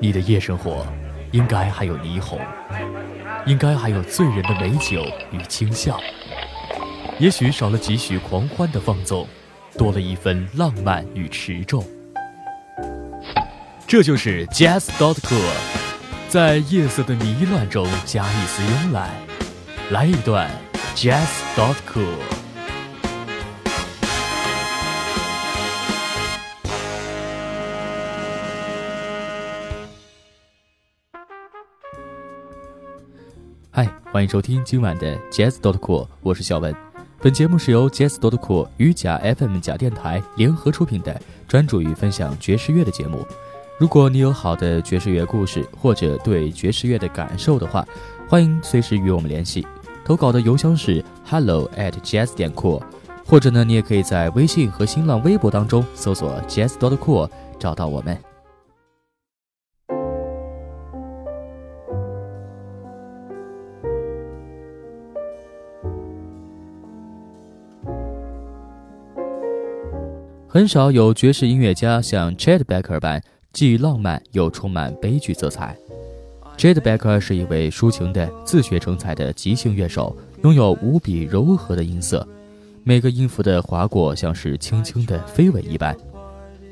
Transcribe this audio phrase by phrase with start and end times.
[0.00, 0.86] 你的夜生活
[1.32, 2.38] 应该还有霓虹，
[3.46, 5.98] 应该还有醉人的美酒与轻笑，
[7.18, 9.26] 也许少了几许狂欢的放纵，
[9.76, 11.84] 多了一分浪漫与持重。
[13.88, 15.52] 这就是 Jazz dot cool，
[16.28, 19.10] 在夜色的迷乱中加一丝慵懒，
[19.90, 20.48] 来一段
[20.94, 21.26] Jazz
[21.56, 22.37] dot cool。
[33.78, 36.74] 嗨，欢迎收听今晚的 Jazz dot cool，我是小文。
[37.22, 43.24] 本节目是由 Jazz dot cool 与假 FM 假电台联合出品的，专注于分享爵士乐的节目。
[43.78, 47.86] 如果你有好的爵士乐故事，或者对爵士乐的感受的话，
[48.28, 49.64] 欢迎随时与我们联系。
[50.04, 52.82] 投稿的邮箱是 hello at jazz 点 cool，
[53.24, 58.18] 或者呢，你也可以在微信和新浪微博当中搜索 Jazz dot cool 找到我们。
[70.50, 75.76] 很少有爵士音乐家像 Chet Baker 般既浪漫又充满悲剧色彩。
[76.56, 82.26] Chet Baker 是一位抒情的、自学成才的即兴乐手，拥有无比柔和的音色，
[82.82, 85.94] 每个音符的划过像是轻轻的飞吻一般。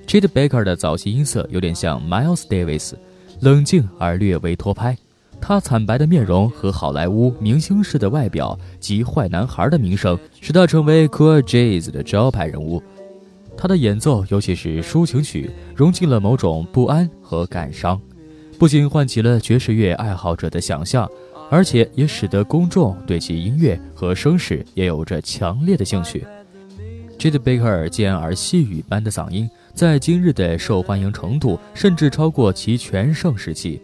[0.07, 2.95] Chet Baker 的早期音色有点像 Miles Davis，
[3.41, 4.97] 冷静而略微拖拍。
[5.39, 12.83] 他惨白的面容和好莱坞明星式的外表及坏男孩的名声，使他成为 Cool Jazz 的招牌人物。
[13.57, 18.01] 他的演奏，尤其是抒情曲，融进了某种不安和感伤，
[18.59, 21.09] 不仅唤起了爵士乐爱好者的想象，
[21.51, 26.27] 而且也使得公众对其音乐和声势也有着强烈的兴趣。
[27.19, 33.81] j a d Baker 尖而细语般的嗓音，在今日的受欢迎程度，甚至超过其全盛时期。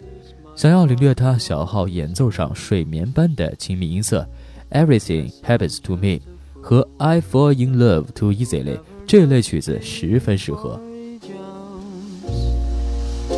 [0.55, 4.29] 想要领略他小号演奏上睡眠般的亲密音色
[4.70, 6.20] ，Everything Happens to Me
[6.61, 8.79] 和 I Fall in Love Too Easily。
[9.11, 10.80] 这类曲子十分适合。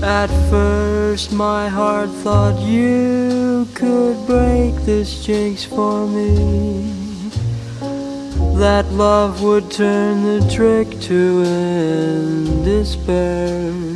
[0.03, 6.91] At first, my heart thought you could break this jinx for me.
[8.59, 13.88] That love would turn the trick to end despair.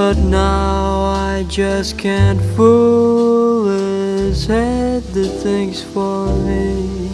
[0.00, 7.10] But now I just can't fool his head that thinks for me.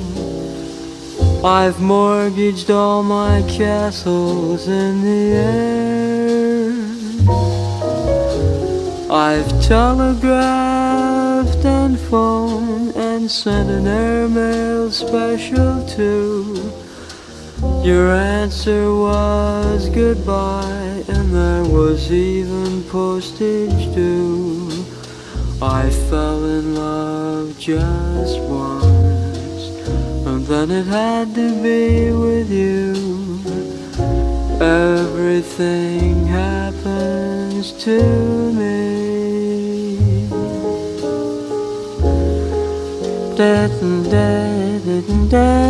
[1.42, 6.70] I've mortgaged all my castles in the air.
[9.10, 16.70] I've telegraphed and phoned and sent an airmail special too.
[17.82, 20.75] Your answer was goodbye,
[21.26, 24.84] and there was even postage due.
[25.60, 29.62] I fell in love just once,
[30.26, 32.94] and then it had to be with you.
[34.60, 38.00] Everything happens to
[38.52, 40.28] me.
[43.36, 45.66] Da, da, da, da,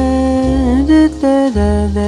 [1.28, 2.05] I've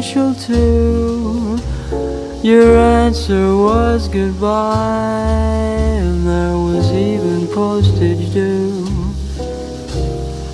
[0.00, 1.58] special too.
[2.40, 5.26] Your answer was goodbye,
[5.98, 8.86] and there was even postage due.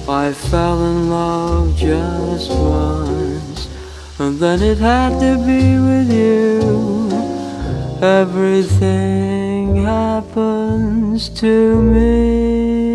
[0.09, 3.69] I fell in love just once,
[4.19, 7.11] and then it had to be with you.
[8.01, 12.94] Everything happens to me.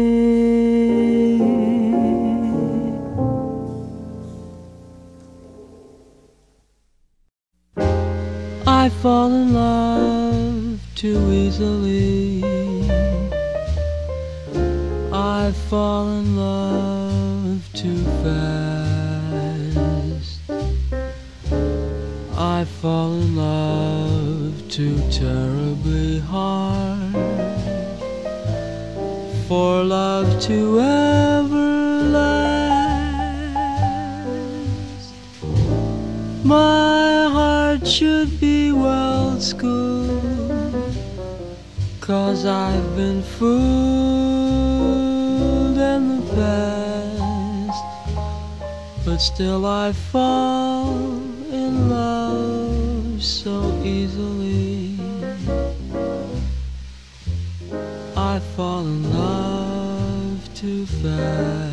[8.90, 12.44] I fall in love too easily.
[15.14, 18.82] I fall in love too fast.
[22.36, 27.14] I fall in love too terribly hard.
[29.48, 32.40] for love to ever last.
[36.44, 38.49] My heart should be
[39.40, 40.96] well schooled,
[42.02, 43.58] cause I've been fooled
[45.78, 47.84] in the past.
[49.06, 50.90] But still I fall
[51.52, 55.00] in love so easily.
[58.18, 61.69] I fall in love too fast.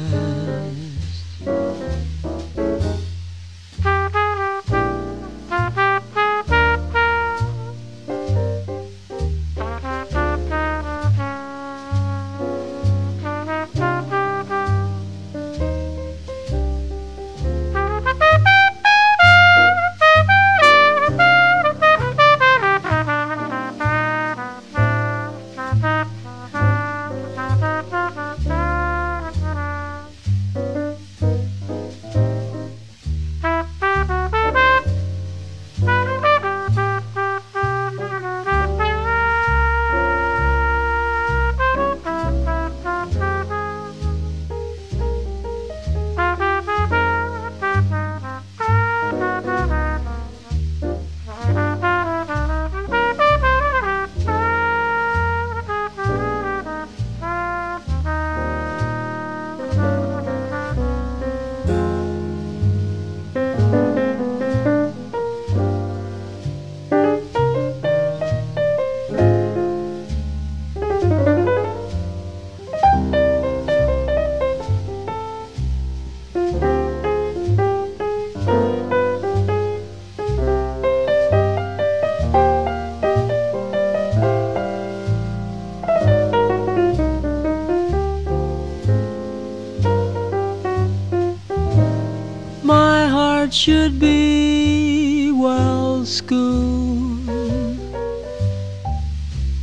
[92.92, 97.28] My heart should be well schooled.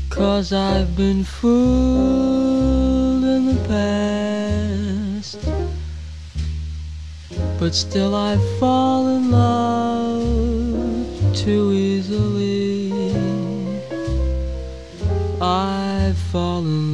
[0.09, 5.39] Cause I've been fooled in the past.
[7.59, 12.91] But still I fall in love too easily.
[15.39, 16.92] I fall in love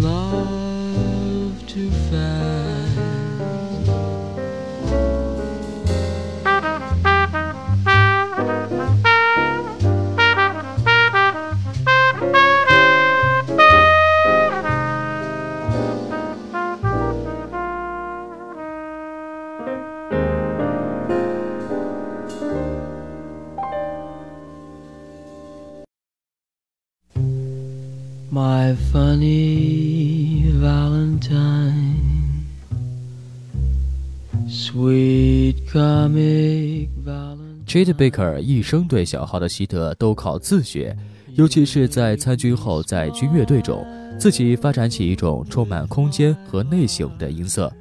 [37.69, 40.97] Chet Baker 一生对小号的习得都靠自学，
[41.35, 43.85] 尤其是在参军后，在军乐队中
[44.17, 47.71] 自己发展起一种充满空间和内省的音色。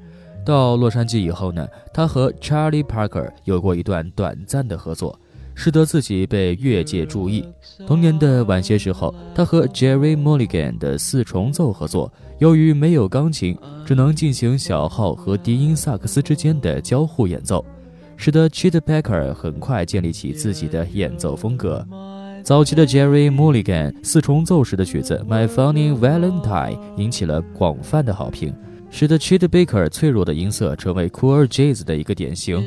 [0.44, 5.18] 到洛杉矶以后呢，他和 Charlie Parker 有过一段短暂的合作，
[5.54, 7.42] 使得自己被乐界注意。
[7.86, 17.64] 同年的晚些时候，他和 Jerry Mulligan 的四重奏合作，由于没有钢琴，只能进行小号和低音萨克斯之间的交互演奏。
[18.18, 21.86] 使得 Chet Baker 很快建立起自己的演奏风格。
[22.42, 28.52] 早期的 Jerry Mulligan 四重奏时的曲子《My Funny Valentine》引起了广泛的好评，
[28.90, 32.60] 使得 Chet Baker 脆弱的音色成为 Cool Jazz 的一个典型。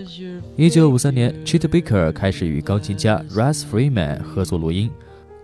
[0.57, 4.89] 1953年，Chet Baker 开始与钢琴家 Russ Freeman 合作录音，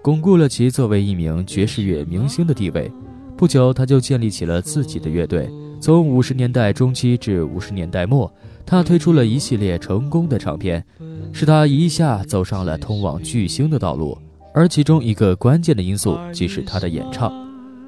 [0.01, 2.89] 巩固了其作为一名爵士乐明星的地位。
[3.35, 5.49] 不久，他就建立起了自己的乐队。
[5.79, 8.31] 从50年代中期至50年代末，
[8.67, 10.83] 他推出了一系列成功的唱片，
[11.31, 14.17] 使他一下走上了通往巨星的道路。
[14.53, 17.31] 而其中一个关键的因素即是他的演唱。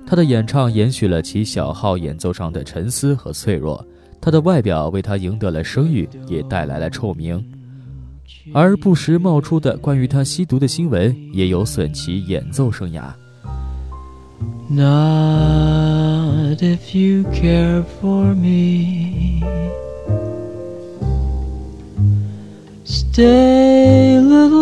[0.08, 3.86] 他的演唱延续了其小号演奏上的沉思和脆弱。
[4.22, 7.44] 他的外表为他赢得了声誉，也带来了臭名。
[8.54, 13.12] 而不时冒出的关于他吸毒的新闻，也有损其演奏生涯。
[14.70, 19.09] Not if you care for me.
[23.12, 24.59] Stay, little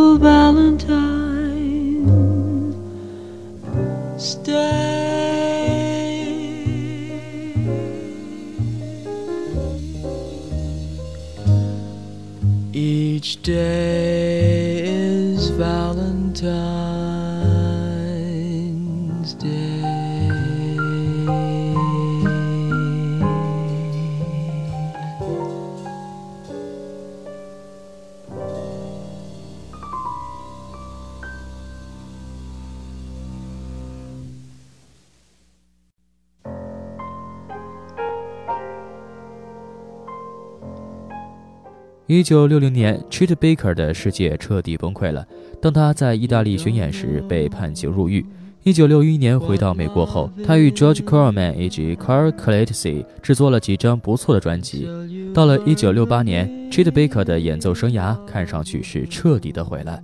[42.07, 45.27] 一九六零年，Chet Baker 的世界彻底崩溃了。
[45.61, 48.25] 当他在意大利巡演时，被判刑入狱。
[48.63, 54.87] 一九六一年回到美国后，他与 George Coleman 以及 Carl c l a t s y 制作了几张不错的专辑。
[55.33, 60.01] 到了一九六八年，Chet Baker 的演奏生涯看上去是彻底的毁了。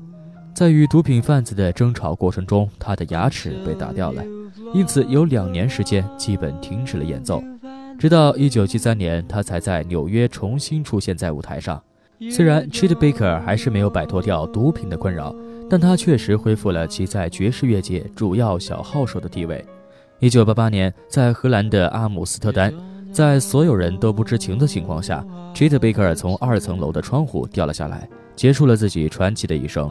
[0.53, 4.21] 在与毒品贩子的争吵过程中，他的牙齿被打掉了，
[4.73, 7.41] 因此有两年时间基本停止了演奏。
[7.97, 11.81] 直到一九七三年，他才在纽约重新出现在舞台上。
[12.31, 15.35] 虽然 Chet Baker 还是没有摆脱掉毒品的困扰，
[15.69, 19.63] 但他确实恢复了其在爵士乐界主要小号手的地位。
[20.21, 22.73] 1988年，在荷兰的阿姆斯特丹，
[23.11, 29.89] 在所有人都不知情的情况下，Chet Baker 从二层楼的窗户掉了下来，结束了自己传奇的一生。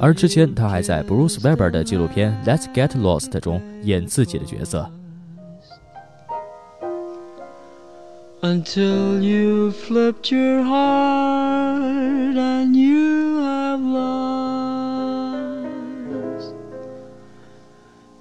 [0.00, 4.88] 而之前，他还在 Bruce Weber 的纪录片《Let's Get Lost》中演自己的角色。
[8.46, 15.26] Until you flipped your heart and you have lost.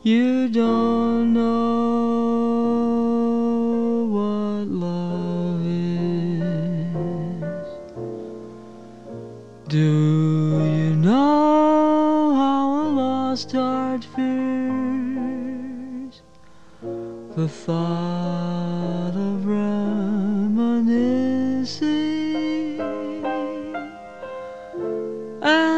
[0.02, 1.65] You don't know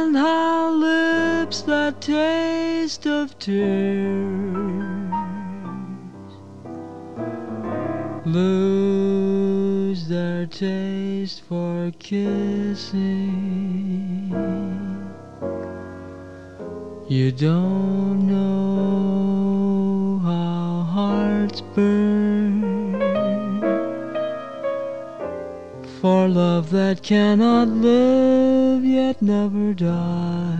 [0.07, 3.91] and how lips that taste of tears
[8.25, 13.01] lose their taste for kissing.
[17.09, 22.61] You don't know how hearts burn
[25.99, 28.46] for love that cannot live
[28.97, 30.57] yet never dies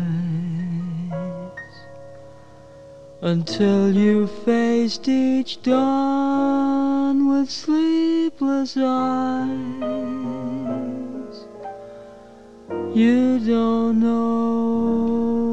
[3.22, 9.48] until you faced each dawn with sleepless eyes.
[12.94, 15.47] You don't know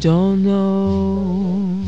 [0.00, 1.84] don't know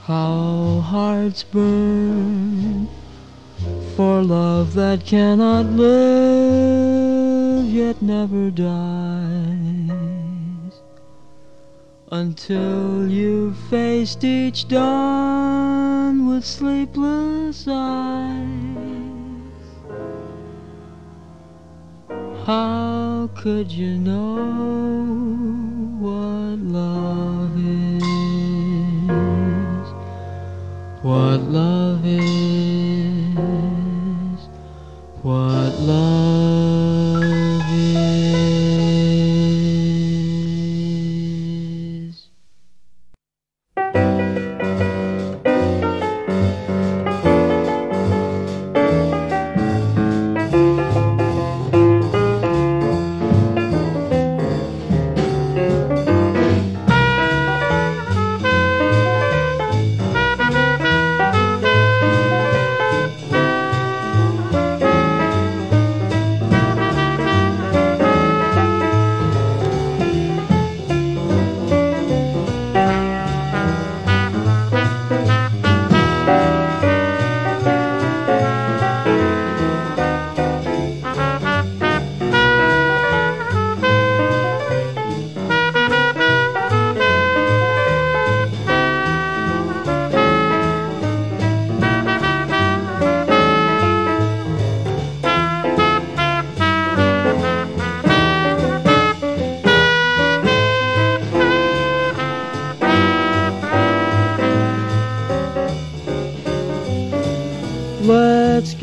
[0.00, 2.86] how hearts burn
[3.96, 8.68] for love that cannot live yet never dies
[12.12, 18.44] until you've faced each dawn with sleepless eyes.
[22.44, 25.73] How could you know
[26.04, 28.02] what love is?
[31.02, 31.73] What love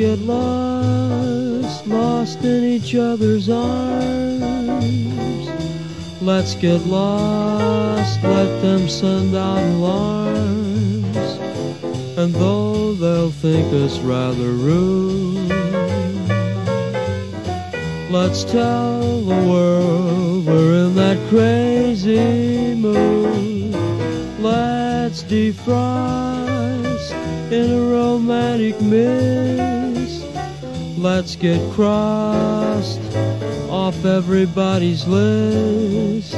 [0.01, 4.81] get lost, lost in each other's arms.
[6.19, 11.15] Let's get lost, let them send out alarms.
[12.17, 15.49] And though they'll think us rather rude,
[18.09, 23.75] let's tell the world we're in that crazy mood.
[24.39, 27.11] Let's defrost
[27.51, 29.90] in a romantic mist.
[31.01, 33.01] Let's get crossed
[33.71, 36.33] off everybody's list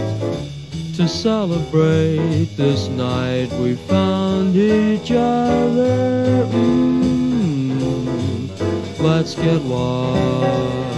[0.95, 6.47] to celebrate this night we found each other.
[6.53, 7.79] Mm,
[9.01, 10.92] let's get lost.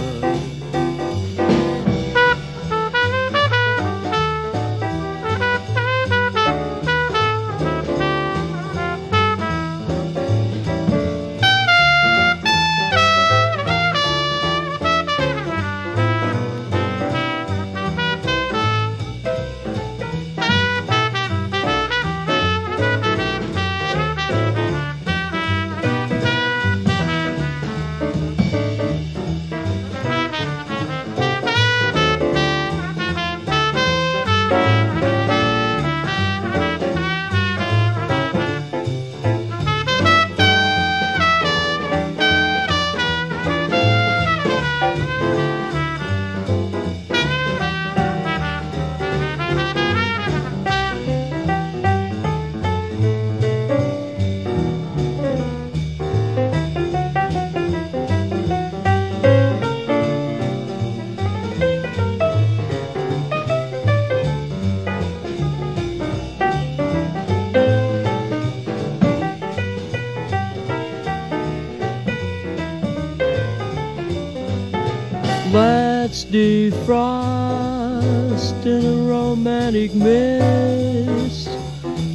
[79.66, 81.48] Romantic mist.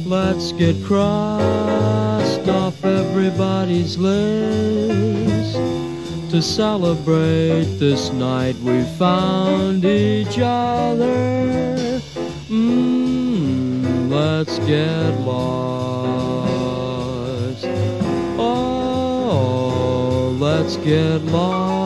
[0.06, 5.56] Let's get crossed off everybody's list
[6.30, 12.00] to celebrate this night we found each other.
[12.48, 16.46] Mm, let's get lost.
[18.38, 21.81] Oh, let's get lost.